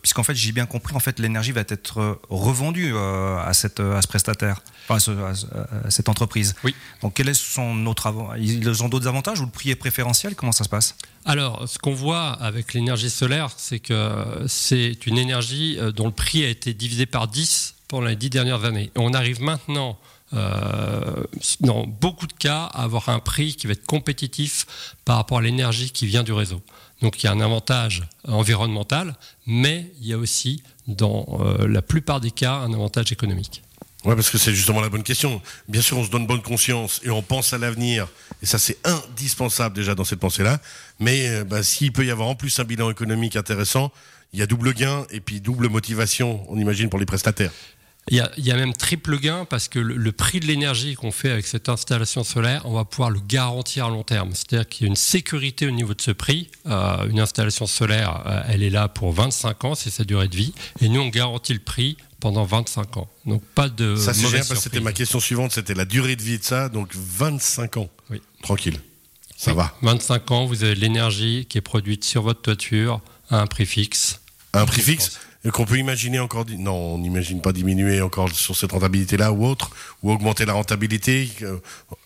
puisqu'en 0.00 0.22
fait 0.22 0.34
j'ai 0.34 0.52
bien 0.52 0.66
compris 0.66 0.94
en 0.94 1.00
fait 1.00 1.18
l'énergie 1.18 1.52
va 1.52 1.62
être 1.62 2.20
revendue 2.30 2.94
à 2.96 3.52
cette 3.54 3.80
à 3.80 4.00
ce 4.02 4.08
prestataire, 4.08 4.62
enfin 4.88 4.96
à, 4.96 5.00
ce- 5.00 5.10
à 5.10 5.34
ce- 5.34 5.46
à 5.86 5.90
cette 5.90 6.08
entreprise. 6.08 6.54
Oui. 6.64 6.74
Donc 7.02 7.14
quel 7.14 7.28
est 7.28 7.34
son 7.34 7.84
autre 7.86 8.12
Ils 8.38 8.82
ont 8.82 8.88
d'autres 8.88 9.08
avantages 9.08 9.40
ou 9.40 9.44
le 9.44 9.50
prix 9.50 9.70
est 9.70 9.74
préférentiel? 9.76 10.34
Comment 10.36 10.52
ça 10.52 10.64
se 10.64 10.68
passe? 10.68 10.94
Alors, 11.24 11.68
ce 11.68 11.78
qu'on 11.78 11.94
voit 11.94 12.28
avec 12.34 12.72
l'énergie 12.74 13.10
solaire, 13.10 13.48
c'est 13.56 13.80
que 13.80 14.44
c'est 14.46 15.06
une 15.06 15.18
énergie 15.18 15.78
dont 15.96 16.06
le 16.06 16.12
prix 16.12 16.44
a 16.44 16.48
été 16.48 16.72
divisé 16.72 17.04
par 17.06 17.26
10 17.26 17.74
pendant 17.88 18.06
les 18.06 18.16
10 18.16 18.30
dernières 18.30 18.64
années. 18.64 18.90
On 18.96 19.12
arrive 19.14 19.40
maintenant, 19.40 19.98
dans 21.60 21.86
beaucoup 21.86 22.26
de 22.26 22.32
cas, 22.32 22.64
avoir 22.64 23.08
un 23.08 23.18
prix 23.18 23.54
qui 23.54 23.66
va 23.66 23.72
être 23.72 23.86
compétitif 23.86 24.66
par 25.04 25.16
rapport 25.16 25.38
à 25.38 25.42
l'énergie 25.42 25.90
qui 25.90 26.06
vient 26.06 26.22
du 26.22 26.32
réseau. 26.32 26.62
Donc 27.02 27.22
il 27.22 27.26
y 27.26 27.28
a 27.28 27.32
un 27.32 27.40
avantage 27.40 28.04
environnemental, 28.26 29.16
mais 29.46 29.90
il 30.00 30.08
y 30.08 30.12
a 30.12 30.18
aussi, 30.18 30.62
dans 30.86 31.26
euh, 31.40 31.68
la 31.68 31.82
plupart 31.82 32.20
des 32.20 32.30
cas, 32.30 32.54
un 32.54 32.72
avantage 32.72 33.12
économique. 33.12 33.62
Ouais, 34.04 34.14
parce 34.14 34.30
que 34.30 34.38
c'est 34.38 34.54
justement 34.54 34.80
la 34.80 34.88
bonne 34.88 35.02
question. 35.02 35.42
Bien 35.68 35.82
sûr, 35.82 35.98
on 35.98 36.04
se 36.04 36.10
donne 36.10 36.26
bonne 36.26 36.42
conscience 36.42 37.00
et 37.02 37.10
on 37.10 37.22
pense 37.22 37.52
à 37.52 37.58
l'avenir. 37.58 38.06
Et 38.40 38.46
ça, 38.46 38.58
c'est 38.58 38.78
indispensable 38.84 39.74
déjà 39.74 39.94
dans 39.94 40.04
cette 40.04 40.20
pensée-là. 40.20 40.60
Mais 41.00 41.28
euh, 41.28 41.44
bah, 41.44 41.62
s'il 41.62 41.92
peut 41.92 42.06
y 42.06 42.10
avoir 42.10 42.28
en 42.28 42.36
plus 42.36 42.58
un 42.60 42.64
bilan 42.64 42.90
économique 42.90 43.34
intéressant, 43.34 43.90
il 44.32 44.38
y 44.38 44.42
a 44.42 44.46
double 44.46 44.74
gain 44.74 45.06
et 45.10 45.20
puis 45.20 45.40
double 45.40 45.68
motivation, 45.68 46.44
on 46.48 46.58
imagine, 46.58 46.88
pour 46.88 46.98
les 46.98 47.06
prestataires. 47.06 47.52
Il 48.08 48.16
y, 48.16 48.20
a, 48.20 48.30
il 48.38 48.44
y 48.46 48.52
a 48.52 48.56
même 48.56 48.72
triple 48.72 49.18
gain 49.18 49.44
parce 49.50 49.66
que 49.66 49.80
le, 49.80 49.96
le 49.96 50.12
prix 50.12 50.38
de 50.38 50.46
l'énergie 50.46 50.94
qu'on 50.94 51.10
fait 51.10 51.30
avec 51.32 51.44
cette 51.44 51.68
installation 51.68 52.22
solaire, 52.22 52.62
on 52.64 52.72
va 52.72 52.84
pouvoir 52.84 53.10
le 53.10 53.18
garantir 53.18 53.86
à 53.86 53.88
long 53.88 54.04
terme. 54.04 54.30
C'est-à-dire 54.32 54.68
qu'il 54.68 54.86
y 54.86 54.88
a 54.88 54.90
une 54.90 54.94
sécurité 54.96 55.66
au 55.66 55.72
niveau 55.72 55.92
de 55.92 56.00
ce 56.00 56.12
prix. 56.12 56.48
Euh, 56.66 57.08
une 57.08 57.18
installation 57.18 57.66
solaire, 57.66 58.22
euh, 58.26 58.42
elle 58.48 58.62
est 58.62 58.70
là 58.70 58.86
pour 58.86 59.12
25 59.12 59.64
ans, 59.64 59.74
c'est 59.74 59.90
sa 59.90 60.04
durée 60.04 60.28
de 60.28 60.36
vie. 60.36 60.54
Et 60.80 60.88
nous, 60.88 61.00
on 61.00 61.08
garantit 61.08 61.52
le 61.52 61.58
prix 61.58 61.96
pendant 62.20 62.44
25 62.44 62.96
ans. 62.98 63.08
Donc 63.24 63.42
pas 63.56 63.68
de 63.68 63.96
ça, 63.96 64.14
c'est 64.14 64.30
parce 64.30 64.48
que 64.50 64.54
c'était 64.56 64.78
ma 64.80 64.92
question 64.92 65.18
suivante, 65.18 65.50
c'était 65.50 65.74
la 65.74 65.84
durée 65.84 66.14
de 66.14 66.22
vie 66.22 66.38
de 66.38 66.44
ça. 66.44 66.68
Donc 66.68 66.90
25 66.94 67.76
ans. 67.78 67.90
Oui. 68.10 68.22
Tranquille. 68.42 68.78
Ça 69.36 69.50
Oui. 69.50 69.56
va. 69.56 69.74
25 69.82 70.30
ans, 70.30 70.46
vous 70.46 70.62
avez 70.62 70.76
l'énergie 70.76 71.44
qui 71.48 71.58
est 71.58 71.60
produite 71.62 72.04
sur 72.04 72.22
votre 72.22 72.40
toiture 72.40 73.00
à 73.30 73.40
un 73.40 73.46
prix 73.48 73.66
fixe. 73.66 74.20
Un 74.52 74.64
prix 74.64 74.80
fixe 74.80 75.18
qu'on 75.50 75.64
peut 75.64 75.78
imaginer 75.78 76.18
encore. 76.18 76.44
Non, 76.58 76.72
on 76.94 76.98
n'imagine 76.98 77.40
pas 77.40 77.52
diminuer 77.52 78.00
encore 78.00 78.30
sur 78.30 78.56
cette 78.56 78.72
rentabilité-là 78.72 79.32
ou 79.32 79.44
autre, 79.46 79.70
ou 80.02 80.10
augmenter 80.10 80.44
la 80.46 80.54
rentabilité. 80.54 81.28
Euh, 81.42 81.58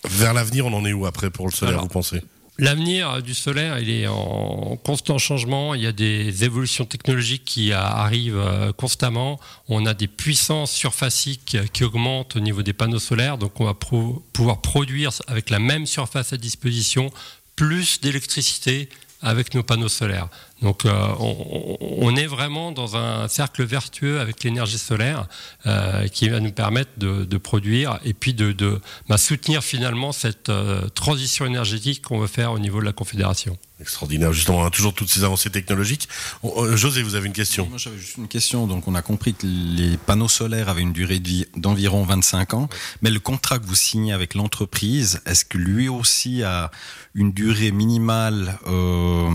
Vers 0.09 0.35
l'avenir, 0.35 0.67
on 0.67 0.73
en 0.73 0.85
est 0.85 0.93
où 0.93 1.07
après 1.07 1.31
pour 1.31 1.47
le 1.47 1.53
solaire, 1.53 1.75
Alors, 1.75 1.85
vous 1.85 1.89
pensez? 1.93 2.23
L'avenir 2.59 3.23
du 3.23 3.33
solaire, 3.33 3.79
il 3.79 3.89
est 3.89 4.07
en 4.07 4.77
constant 4.85 5.17
changement. 5.17 5.75
Il 5.75 5.81
y 5.81 5.87
a 5.87 5.93
des 5.93 6.45
évolutions 6.45 6.85
technologiques 6.85 7.45
qui 7.47 7.73
arrivent 7.73 8.37
euh, 8.37 8.73
constamment. 8.75 9.41
On 9.69 9.87
a 9.87 9.95
des 9.95 10.09
puissances 10.09 10.71
surfaciques 10.71 11.57
qui 11.73 11.85
augmentent 11.85 12.37
au 12.37 12.41
niveau 12.41 12.63
des 12.63 12.75
panneaux 12.75 12.99
solaires. 12.99 13.39
Donc, 13.39 13.59
on 13.61 13.65
va 13.65 13.73
pro- 13.73 14.23
pouvoir 14.35 14.61
produire 14.61 15.11
avec 15.27 15.49
la 15.49 15.59
même 15.59 15.87
surface 15.87 16.35
à 16.35 16.37
disposition 16.37 17.11
plus 17.57 18.01
d'électricité 18.03 18.91
avec 19.23 19.55
nos 19.55 19.63
panneaux 19.63 19.89
solaires. 19.89 20.29
Donc, 20.63 20.85
euh, 20.85 20.93
on, 21.19 21.77
on 21.81 22.17
est 22.17 22.27
vraiment 22.27 22.71
dans 22.73 22.97
un 22.97 23.29
cercle 23.29 23.65
vertueux 23.65 24.21
avec 24.21 24.45
l'énergie 24.45 24.79
solaire 24.79 25.27
euh, 25.67 26.07
qui 26.09 26.29
va 26.29 26.41
nous 26.41 26.53
permettre 26.53 26.91
de, 26.99 27.25
de 27.25 27.37
produire 27.39 27.99
et 28.05 28.13
puis 28.15 28.35
de, 28.35 28.53
de 28.53 28.81
bah, 29.09 29.17
soutenir 29.19 29.63
finalement 29.65 30.13
cette 30.13 30.49
euh, 30.51 30.89
transition 30.89 31.47
énergétique 31.47 32.03
qu'on 32.03 32.19
veut 32.19 32.27
faire 32.27 32.53
au 32.53 32.59
niveau 32.59 32.81
de 32.81 32.85
la 32.85 32.93
Confédération. 32.93 33.57
Extraordinaire, 33.81 34.35
justement, 34.35 34.63
hein, 34.67 34.69
toujours 34.69 34.93
toutes 34.93 35.09
ces 35.09 35.25
avancées 35.25 35.49
technologiques. 35.49 36.07
On- 36.43 36.77
José, 36.77 37.03
vous 37.03 37.15
avez 37.15 37.29
une 37.29 37.33
question 37.33 37.67
Moi, 37.67 37.79
j'avais 37.79 37.97
juste 37.97 38.19
une 38.19 38.29
question. 38.29 38.67
Donc, 38.67 38.87
on 38.87 38.95
a 38.95 39.01
compris 39.01 39.33
que 39.33 39.47
les 39.47 39.97
panneaux 39.97 40.29
solaires 40.29 40.69
avaient 40.69 40.83
une 40.83 40.93
durée 40.93 41.19
de 41.19 41.27
vie 41.27 41.47
d'environ 41.57 42.05
25 42.05 42.53
ans. 42.53 42.69
Mais 43.01 43.09
le 43.09 43.21
contrat 43.21 43.59
que 43.59 43.65
vous 43.65 43.75
signez 43.75 44.13
avec 44.13 44.35
l'entreprise, 44.35 45.23
est-ce 45.25 45.47
que 45.47 45.57
lui 45.57 45.89
aussi 45.89 46.43
a 46.43 46.71
une 47.15 47.33
durée 47.33 47.71
minimale 47.73 48.59
euh, 48.67 49.29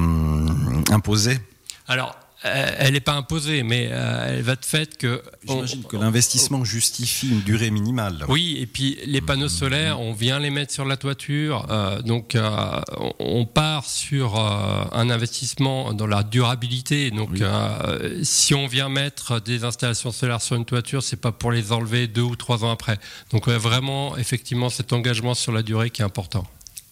imposée 1.16 1.40
Alors, 1.88 2.16
euh, 2.44 2.76
elle 2.78 2.94
n'est 2.94 3.00
pas 3.00 3.14
imposée, 3.14 3.64
mais 3.64 3.88
euh, 3.92 4.28
elle 4.38 4.42
va 4.44 4.56
de 4.56 4.66
fait 4.66 4.98
que... 4.98 5.24
J'imagine 5.48 5.84
que 5.84 5.98
l'investissement 5.98 6.64
justifie 6.64 7.30
une 7.30 7.42
durée 7.42 7.72
minimale. 7.72 8.24
Oui, 8.28 8.58
et 8.60 8.68
puis 8.68 9.00
les 9.08 9.22
panneaux 9.22 9.50
solaires, 9.50 10.00
on 10.00 10.14
vient 10.14 10.38
les 10.40 10.52
mettre 10.52 10.72
sur 10.72 10.86
la 10.86 10.96
toiture, 10.98 11.66
euh, 11.72 12.02
donc 12.04 12.36
euh, 12.36 12.82
on- 13.20 13.46
part 13.46 13.86
sur 13.86 14.38
euh, 14.38 14.84
un 14.92 15.10
investissement 15.10 15.94
dans 15.94 16.06
la 16.08 16.22
durabilité. 16.24 17.10
Donc, 17.10 17.30
Oui. 17.32 17.40
euh, 17.42 18.20
si 18.24 18.54
on 18.54 18.68
vient 18.68 18.90
mettre 18.90 19.40
des 19.40 19.64
installations 19.64 20.12
solaires 20.12 20.42
sur 20.42 20.56
une 20.56 20.66
toiture, 20.66 21.02
c'est 21.02 21.16
pas 21.22 21.32
pour 21.32 21.52
les 21.52 21.72
enlever 21.72 22.08
deux 22.08 22.22
ou 22.22 22.36
trois 22.36 22.64
ans 22.64 22.72
après. 22.72 23.00
Donc, 23.32 23.48
vraiment 23.48 24.18
effectivement 24.18 24.70
cet 24.70 24.94
engagement 24.94 25.34
sur 25.36 25.52
la 25.52 25.64
durée 25.64 25.90
qui 25.90 26.02
est 26.02 26.06
important. 26.06 26.46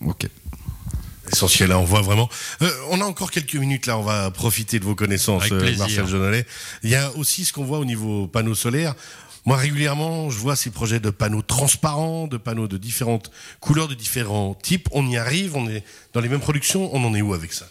Ok. 0.05 0.27
Essentiel, 1.31 1.69
là, 1.69 1.79
on 1.79 1.83
voit 1.83 2.01
vraiment. 2.01 2.29
Euh, 2.61 2.69
on 2.89 2.99
a 3.01 3.05
encore 3.05 3.31
quelques 3.31 3.55
minutes 3.55 3.85
là, 3.85 3.97
on 3.97 4.03
va 4.03 4.29
profiter 4.31 4.79
de 4.79 4.83
vos 4.83 4.95
connaissances, 4.95 5.51
euh. 5.51 5.77
Marcel 5.77 6.07
Jonolet. 6.07 6.45
Il 6.83 6.89
y 6.89 6.95
a 6.95 7.11
aussi 7.15 7.45
ce 7.45 7.53
qu'on 7.53 7.63
voit 7.63 7.79
au 7.79 7.85
niveau 7.85 8.27
panneaux 8.27 8.55
solaires. 8.55 8.95
Moi, 9.45 9.57
régulièrement, 9.57 10.29
je 10.29 10.37
vois 10.37 10.55
ces 10.55 10.69
projets 10.69 11.01
de 11.01 11.09
panneaux 11.09 11.41
transparents, 11.41 12.27
de 12.27 12.37
panneaux 12.37 12.67
de 12.67 12.77
différentes 12.77 13.29
couleurs, 13.59 13.89
de 13.89 13.93
différents 13.93 14.53
types. 14.53 14.87
On 14.91 15.05
y 15.07 15.17
arrive, 15.17 15.57
on 15.57 15.67
est 15.67 15.83
dans 16.13 16.21
les 16.21 16.29
mêmes 16.29 16.39
productions. 16.39 16.89
On 16.95 17.03
en 17.03 17.13
est 17.13 17.21
où 17.21 17.33
avec 17.33 17.51
ça? 17.51 17.65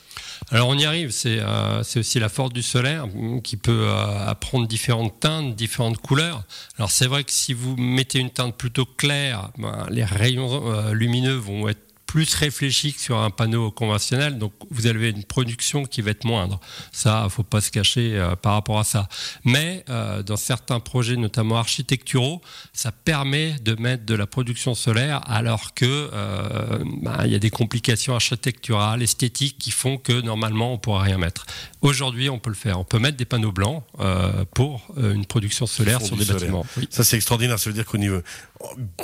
Alors 0.50 0.68
on 0.68 0.76
y 0.76 0.84
arrive, 0.84 1.10
c'est 1.10 1.38
euh, 1.38 1.82
c'est 1.82 2.00
aussi 2.00 2.18
la 2.18 2.28
force 2.28 2.52
du 2.52 2.62
solaire 2.62 3.06
qui 3.44 3.56
peut 3.56 3.86
euh, 3.86 4.34
prendre 4.34 4.66
différentes 4.66 5.20
teintes, 5.20 5.54
différentes 5.54 5.98
couleurs. 5.98 6.42
Alors 6.78 6.90
c'est 6.90 7.06
vrai 7.06 7.24
que 7.24 7.30
si 7.30 7.54
vous 7.54 7.76
mettez 7.76 8.18
une 8.18 8.30
teinte 8.30 8.56
plutôt 8.56 8.84
claire, 8.84 9.50
ben, 9.56 9.86
les 9.88 10.04
rayons 10.04 10.72
euh, 10.72 10.92
lumineux 10.92 11.36
vont 11.36 11.68
être 11.68 11.80
plus 12.12 12.34
réfléchis 12.34 12.92
que 12.92 13.00
sur 13.00 13.18
un 13.18 13.30
panneau 13.30 13.70
conventionnel, 13.70 14.36
donc 14.36 14.52
vous 14.70 14.86
avez 14.86 15.08
une 15.08 15.24
production 15.24 15.86
qui 15.86 16.02
va 16.02 16.10
être 16.10 16.24
moindre. 16.24 16.60
Ça, 16.92 17.26
faut 17.30 17.42
pas 17.42 17.62
se 17.62 17.70
cacher 17.70 18.18
euh, 18.18 18.36
par 18.36 18.52
rapport 18.52 18.78
à 18.78 18.84
ça. 18.84 19.08
Mais 19.44 19.82
euh, 19.88 20.22
dans 20.22 20.36
certains 20.36 20.78
projets, 20.78 21.16
notamment 21.16 21.56
architecturaux, 21.56 22.42
ça 22.74 22.92
permet 22.92 23.54
de 23.60 23.74
mettre 23.80 24.04
de 24.04 24.14
la 24.14 24.26
production 24.26 24.74
solaire, 24.74 25.22
alors 25.24 25.72
que 25.72 25.86
euh, 26.12 26.84
ben, 27.00 27.22
il 27.24 27.32
y 27.32 27.34
a 27.34 27.38
des 27.38 27.48
complications 27.48 28.14
architecturales, 28.14 29.02
esthétiques, 29.02 29.56
qui 29.56 29.70
font 29.70 29.96
que 29.96 30.20
normalement 30.20 30.74
on 30.74 30.76
pourra 30.76 31.04
rien 31.04 31.16
mettre. 31.16 31.46
Aujourd'hui, 31.82 32.28
on 32.28 32.38
peut 32.38 32.50
le 32.50 32.56
faire. 32.56 32.78
On 32.78 32.84
peut 32.84 32.98
mettre 32.98 33.16
des 33.16 33.24
panneaux 33.24 33.50
blancs 33.50 33.82
euh, 34.00 34.44
pour 34.54 34.86
euh, 34.98 35.14
une 35.14 35.26
production 35.26 35.66
solaire 35.66 36.00
sur 36.00 36.16
des 36.16 36.24
solaire. 36.24 36.40
bâtiments. 36.40 36.66
Oui. 36.76 36.86
Ça, 36.90 37.04
c'est 37.04 37.16
extraordinaire. 37.16 37.58
Ça 37.58 37.70
veut 37.70 37.74
dire 37.74 37.86
qu'au 37.86 37.98
niveau 37.98 38.20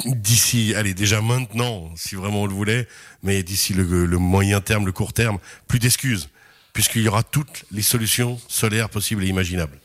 d'ici, 0.04 0.74
allez, 0.76 0.94
déjà 0.94 1.20
maintenant, 1.20 1.90
si 1.96 2.14
vraiment 2.14 2.42
on 2.42 2.46
le 2.46 2.54
voulait, 2.54 2.86
mais 3.22 3.42
d'ici 3.42 3.74
le, 3.74 4.06
le 4.06 4.18
moyen 4.18 4.60
terme, 4.60 4.86
le 4.86 4.92
court 4.92 5.12
terme, 5.12 5.38
plus 5.66 5.78
d'excuses. 5.78 6.28
puisqu'il 6.72 7.02
y 7.02 7.08
aura 7.08 7.22
toutes 7.22 7.64
les 7.72 7.82
solutions 7.82 8.38
solaires 8.48 8.88
possibles 8.88 9.24
et 9.24 9.26
imaginables. 9.26 9.78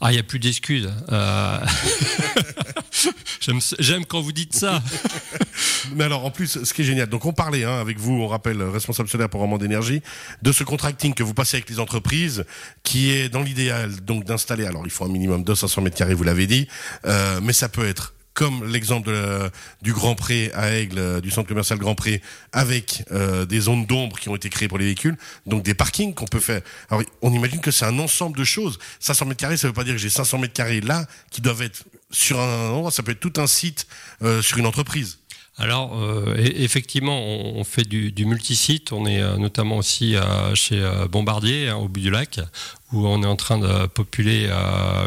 Ah, 0.00 0.10
il 0.10 0.14
n'y 0.14 0.20
a 0.20 0.24
plus 0.24 0.38
d'excuses. 0.38 0.92
Euh... 1.10 1.66
J'aime 3.78 4.04
quand 4.04 4.20
vous 4.20 4.32
dites 4.32 4.54
ça. 4.54 4.82
Mais 5.94 6.04
alors, 6.04 6.24
en 6.24 6.30
plus, 6.30 6.64
ce 6.64 6.74
qui 6.74 6.82
est 6.82 6.84
génial, 6.84 7.08
donc 7.08 7.24
on 7.24 7.32
parlait 7.32 7.64
hein, 7.64 7.80
avec 7.80 7.98
vous, 7.98 8.12
on 8.12 8.26
rappelle, 8.26 8.62
responsable 8.62 9.08
solaire 9.08 9.28
pour 9.30 9.40
Romand 9.40 9.58
d'énergie, 9.58 10.02
de 10.42 10.52
ce 10.52 10.64
contracting 10.64 11.14
que 11.14 11.22
vous 11.22 11.32
passez 11.32 11.56
avec 11.56 11.70
les 11.70 11.80
entreprises, 11.80 12.44
qui 12.82 13.10
est 13.10 13.28
dans 13.28 13.42
l'idéal 13.42 13.96
donc 14.02 14.24
d'installer. 14.24 14.66
Alors, 14.66 14.82
il 14.84 14.90
faut 14.90 15.04
un 15.04 15.08
minimum 15.08 15.44
de 15.44 15.54
500 15.54 15.82
mètres 15.82 15.96
carrés, 15.96 16.14
vous 16.14 16.24
l'avez 16.24 16.46
dit, 16.46 16.68
euh, 17.06 17.40
mais 17.42 17.52
ça 17.52 17.68
peut 17.68 17.86
être 17.86 18.15
comme 18.36 18.70
l'exemple 18.70 19.10
du 19.80 19.94
Grand 19.94 20.14
Pré 20.14 20.52
à 20.54 20.70
Aigle, 20.70 20.98
euh, 20.98 21.20
du 21.22 21.30
centre 21.30 21.48
commercial 21.48 21.78
Grand 21.78 21.94
Pré, 21.94 22.20
avec 22.52 23.02
euh, 23.10 23.46
des 23.46 23.60
zones 23.60 23.86
d'ombre 23.86 24.18
qui 24.18 24.28
ont 24.28 24.36
été 24.36 24.50
créées 24.50 24.68
pour 24.68 24.76
les 24.76 24.84
véhicules, 24.84 25.16
donc 25.46 25.62
des 25.62 25.72
parkings 25.72 26.14
qu'on 26.14 26.26
peut 26.26 26.38
faire. 26.38 26.60
Alors, 26.90 27.02
on 27.22 27.32
imagine 27.32 27.60
que 27.60 27.70
c'est 27.70 27.86
un 27.86 27.98
ensemble 27.98 28.36
de 28.36 28.44
choses. 28.44 28.78
500 29.00 29.24
mètres 29.24 29.40
carrés, 29.40 29.56
ça 29.56 29.68
veut 29.68 29.72
pas 29.72 29.84
dire 29.84 29.94
que 29.94 30.00
j'ai 30.00 30.10
500 30.10 30.38
mètres 30.38 30.52
carrés 30.52 30.82
là 30.82 31.06
qui 31.30 31.40
doivent 31.40 31.62
être 31.62 31.84
sur 32.10 32.38
un 32.38 32.70
endroit. 32.70 32.90
Ça 32.90 33.02
peut 33.02 33.12
être 33.12 33.20
tout 33.20 33.32
un 33.38 33.46
site 33.46 33.86
euh, 34.22 34.42
sur 34.42 34.58
une 34.58 34.66
entreprise. 34.66 35.18
Alors, 35.58 35.98
euh, 35.98 36.34
effectivement, 36.36 37.18
on, 37.18 37.64
fait 37.64 37.84
du, 37.84 38.12
du 38.12 38.26
multisite. 38.26 38.92
On 38.92 39.06
est 39.06 39.22
euh, 39.22 39.38
notamment 39.38 39.78
aussi 39.78 40.14
euh, 40.14 40.54
chez 40.54 40.86
Bombardier, 41.10 41.70
hein, 41.70 41.76
au 41.76 41.88
bout 41.88 42.00
du 42.00 42.10
lac, 42.10 42.40
où 42.92 43.06
on 43.06 43.22
est 43.22 43.26
en 43.26 43.36
train 43.36 43.56
de 43.58 43.86
populer 43.86 44.50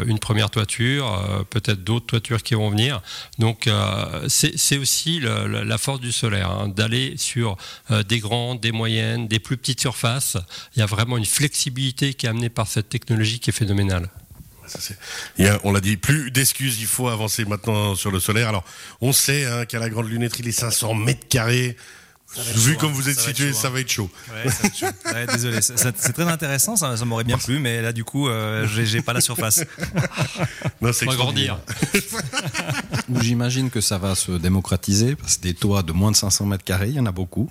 une 0.06 0.18
première 0.18 0.50
toiture, 0.50 1.46
peut-être 1.50 1.84
d'autres 1.84 2.06
toitures 2.06 2.42
qui 2.42 2.54
vont 2.54 2.68
venir. 2.68 3.00
Donc, 3.38 3.70
c'est 4.28 4.78
aussi 4.78 5.20
la 5.20 5.78
force 5.78 6.00
du 6.00 6.12
solaire, 6.12 6.50
hein, 6.50 6.68
d'aller 6.68 7.14
sur 7.16 7.56
des 8.08 8.18
grandes, 8.18 8.60
des 8.60 8.72
moyennes, 8.72 9.28
des 9.28 9.38
plus 9.38 9.56
petites 9.56 9.80
surfaces. 9.80 10.36
Il 10.76 10.80
y 10.80 10.82
a 10.82 10.86
vraiment 10.86 11.16
une 11.16 11.24
flexibilité 11.24 12.12
qui 12.12 12.26
est 12.26 12.28
amenée 12.28 12.50
par 12.50 12.66
cette 12.66 12.88
technologie 12.90 13.40
qui 13.40 13.50
est 13.50 13.54
phénoménale 13.54 14.10
on 15.64 15.72
l'a 15.72 15.80
dit, 15.80 15.96
plus 15.96 16.30
d'excuses, 16.30 16.80
il 16.80 16.86
faut 16.86 17.08
avancer 17.08 17.44
maintenant 17.44 17.94
sur 17.94 18.10
le 18.10 18.20
solaire. 18.20 18.48
Alors, 18.48 18.64
on 19.00 19.12
sait 19.12 19.46
hein, 19.46 19.64
qu'à 19.66 19.78
la 19.78 19.88
grande 19.88 20.08
lunetterie, 20.08 20.42
les 20.42 20.52
500 20.52 20.94
mètres 20.94 21.28
carrés, 21.28 21.76
Vu 22.54 22.76
comme 22.76 22.92
vous 22.92 23.08
êtes 23.08 23.18
situé, 23.18 23.52
ça 23.52 23.70
va 23.70 23.80
être 23.80 23.90
chaud. 23.90 24.08
désolé, 25.32 25.60
c'est 25.60 26.12
très 26.12 26.28
intéressant, 26.28 26.76
ça, 26.76 26.94
m'aurait 27.04 27.24
bien 27.24 27.38
plu, 27.38 27.58
mais 27.58 27.82
là 27.82 27.92
du 27.92 28.04
coup, 28.04 28.28
euh, 28.28 28.68
j'ai 28.68 29.02
pas 29.02 29.12
la 29.12 29.20
surface. 29.20 29.64
non, 30.80 30.92
c'est 30.92 31.06
grandir. 31.06 31.58
J'imagine 33.20 33.68
que 33.68 33.80
ça 33.80 33.98
va 33.98 34.14
se 34.14 34.32
démocratiser, 34.32 35.16
parce 35.16 35.38
que 35.38 35.42
des 35.42 35.54
toits 35.54 35.82
de 35.82 35.92
moins 35.92 36.12
de 36.12 36.16
500 36.16 36.46
mètres 36.46 36.64
carrés, 36.64 36.88
il 36.88 36.94
y 36.94 37.00
en 37.00 37.06
a 37.06 37.12
beaucoup. 37.12 37.50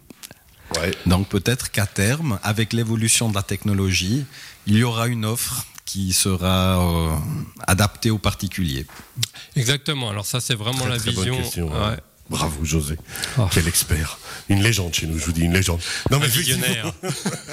Ouais. 0.80 0.92
Donc 1.06 1.28
peut-être 1.28 1.72
qu'à 1.72 1.86
terme, 1.86 2.40
avec 2.42 2.72
l'évolution 2.72 3.28
de 3.28 3.36
la 3.36 3.44
technologie, 3.44 4.26
il 4.66 4.78
y 4.78 4.84
aura 4.84 5.08
une 5.08 5.26
offre 5.26 5.66
qui 5.90 6.14
sera 6.14 6.80
euh, 6.88 7.16
adapté 7.66 8.12
aux 8.12 8.20
particuliers. 8.20 8.86
Exactement. 9.56 10.12
Alors 10.12 10.26
ça, 10.28 10.40
c'est 10.40 10.54
vraiment 10.54 10.86
la 10.86 10.98
vision. 10.98 11.36
Hein. 11.74 11.98
Bravo 12.30 12.64
José, 12.64 12.96
oh. 13.40 13.48
quel 13.52 13.68
expert, 13.68 14.20
une 14.50 14.62
légende 14.62 14.94
chez 14.94 15.08
nous. 15.08 15.18
Je 15.18 15.26
vous 15.26 15.32
dis 15.32 15.42
une 15.42 15.54
légende. 15.54 15.80
Non 16.12 16.20
mais 16.20 16.28
visionnaire. 16.28 16.94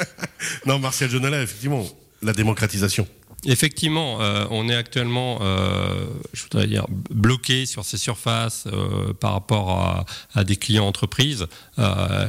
non, 0.66 0.78
Martial 0.78 1.09
Jonala, 1.09 1.40
effectivement, 1.40 1.87
la 2.21 2.35
démocratisation. 2.35 3.09
Effectivement, 3.49 4.21
euh, 4.21 4.45
on 4.50 4.69
est 4.69 4.75
actuellement, 4.75 5.38
euh, 5.41 6.05
je 6.33 6.43
voudrais 6.43 6.67
dire, 6.67 6.85
bloqué 7.11 7.65
sur 7.65 7.85
ces 7.85 7.97
surfaces 7.97 8.65
euh, 8.67 9.12
par 9.12 9.33
rapport 9.33 10.05
à, 10.35 10.45
des 10.45 10.57
clients 10.57 10.87
entreprises. 10.87 11.47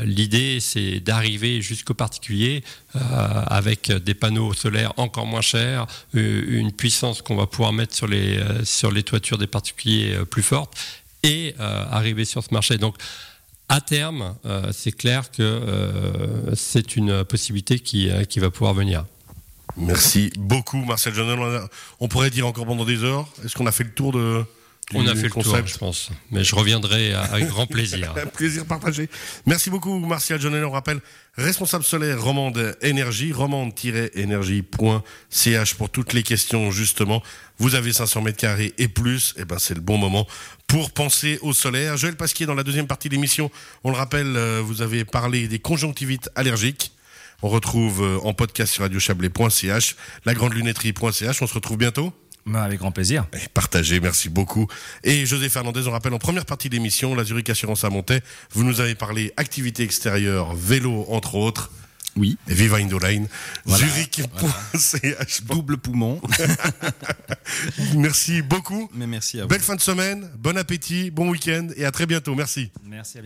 L'idée, 0.04 0.60
c'est 0.60 1.00
d'arriver 1.00 1.62
jusqu'au 1.62 1.94
particulier 1.94 2.64
avec 2.94 3.92
des 3.92 4.14
panneaux 4.14 4.54
solaires 4.54 4.94
encore 4.98 5.26
moins 5.26 5.42
chers, 5.42 5.88
une 6.14 6.72
puissance 6.72 7.22
qu'on 7.22 7.36
va 7.36 7.48
pouvoir 7.48 7.74
mettre 7.74 7.94
sur 7.96 8.08
les, 8.08 8.40
sur 8.64 8.92
les 8.92 9.04
toitures 9.04 9.38
des 9.38 9.48
particuliers 9.48 10.18
plus 10.30 10.44
forte 10.44 10.74
et 11.24 11.56
arriver 11.60 12.26
sur 12.26 12.44
ce 12.44 12.54
marché. 12.54 12.78
Donc, 12.78 12.96
à 13.70 13.82
terme, 13.82 14.36
c'est 14.72 14.94
clair 14.94 15.32
que 15.32 15.62
c'est 16.56 16.96
une 16.96 17.24
possibilité 17.24 17.80
qui, 17.80 18.10
qui 18.30 18.40
va 18.40 18.50
pouvoir 18.50 18.74
venir. 18.74 19.06
Merci 19.76 20.32
beaucoup, 20.38 20.84
Marcel 20.86 21.14
Jonel. 21.14 21.38
On 22.00 22.08
pourrait 22.08 22.30
dire 22.30 22.48
encore 22.48 22.66
pendant 22.66 22.86
des 22.86 23.04
heures. 23.04 23.28
Est-ce 23.44 23.56
qu'on 23.56 23.68
a 23.68 23.72
fait 23.72 23.84
le 23.84 23.92
tour 23.92 24.14
de. 24.14 24.46
On 24.94 25.06
a 25.06 25.14
fait 25.16 25.24
le 25.24 25.32
tour, 25.32 25.44
je 25.66 25.78
pense. 25.78 26.12
Mais 26.32 26.46
je 26.46 26.56
reviendrai 26.56 27.14
avec 27.14 27.48
grand 27.48 27.68
plaisir. 27.68 28.14
plaisir 28.34 28.66
partagé. 28.66 29.10
Merci 29.46 29.70
beaucoup, 29.70 30.00
Martial 30.00 30.40
Jonel. 30.40 30.64
On 30.64 30.72
rappelle, 30.72 31.02
responsable 31.36 31.84
solaire 31.84 32.24
Romande 32.24 32.78
Énergie, 32.82 33.34
romande-énergie.ch 33.34 35.74
pour 35.76 35.90
toutes 35.90 36.14
les 36.14 36.24
questions, 36.24 36.72
justement. 36.72 37.22
Vous 37.60 37.76
avez 37.76 37.92
500 37.92 38.22
mètres 38.22 38.38
carrés 38.38 38.74
et 38.78 38.88
plus, 38.88 39.34
et 39.36 39.42
eh 39.42 39.46
ben 39.46 39.60
c'est 39.60 39.74
le 39.74 39.82
bon 39.82 39.98
moment 39.98 40.26
pour 40.68 40.92
penser 40.92 41.38
au 41.42 41.52
solaire. 41.52 41.98
Joël 41.98 42.16
Pasquier, 42.16 42.46
dans 42.46 42.56
la 42.56 42.64
deuxième 42.64 42.88
partie 42.88 43.10
de 43.10 43.16
l'émission, 43.16 43.52
on 43.84 43.92
le 43.92 43.98
rappelle, 43.98 44.38
euh, 44.38 44.62
vous 44.64 44.82
avez 44.82 45.04
parlé 45.04 45.50
des 45.50 45.60
conjonctivites 45.60 46.30
allergiques. 46.36 46.94
On 47.44 47.50
retrouve 47.50 48.04
euh, 48.04 48.20
en 48.24 48.34
podcast 48.34 48.74
sur 48.74 48.84
radiochablais.ch, 48.84 49.96
lagrandelunetterie.ch. 50.26 51.42
On 51.42 51.48
se 51.48 51.54
retrouve 51.54 51.78
bientôt 51.78 52.14
bah, 52.48 52.64
avec 52.64 52.80
grand 52.80 52.92
plaisir. 52.92 53.28
Et 53.34 53.48
partagez, 53.54 54.00
merci 54.00 54.30
beaucoup. 54.30 54.68
Et 55.04 55.26
José 55.26 55.50
Fernandez, 55.50 55.86
on 55.88 55.92
rappelle 55.92 56.14
en 56.14 56.18
première 56.18 56.46
partie 56.46 56.70
d'émission, 56.70 57.14
la 57.14 57.26
Zurich 57.26 57.50
Assurance 57.50 57.84
à 57.84 57.90
Montais, 57.90 58.22
vous 58.54 58.64
nous 58.64 58.80
avez 58.80 58.96
parlé 58.96 59.34
activité 59.36 59.84
extérieure, 59.84 60.56
vélo 60.56 61.06
entre 61.10 61.36
autres. 61.36 61.72
Oui. 62.16 62.38
Et 62.48 62.54
Viva 62.54 62.78
Indoline. 62.78 63.28
Zurich.ch. 63.68 65.44
Double 65.44 65.78
poumon. 65.78 66.20
merci 67.96 68.42
beaucoup. 68.42 68.90
Mais 68.94 69.06
merci 69.06 69.40
à 69.40 69.44
vous. 69.44 69.50
Belle 69.50 69.62
fin 69.62 69.76
de 69.76 69.82
semaine, 69.82 70.30
bon 70.38 70.58
appétit, 70.58 71.12
bon 71.12 71.30
week-end 71.30 71.68
et 71.76 71.86
à 71.86 71.92
très 71.92 72.08
bientôt. 72.08 72.34
Merci. 72.34 72.72
Merci 72.84 73.20
à 73.20 73.22
bientôt. 73.22 73.26